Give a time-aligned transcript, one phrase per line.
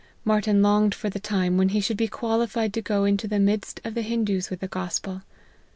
[0.25, 3.79] Martyn longed for the time when he should be qualified to go into the midst
[3.83, 5.21] of the Hindoos with the gospel.